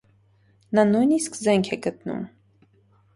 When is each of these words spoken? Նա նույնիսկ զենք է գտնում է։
Նա 0.79 0.85
նույնիսկ 0.93 1.37
զենք 1.41 1.69
է 1.77 1.79
գտնում 1.83 2.23
է։ 2.25 2.25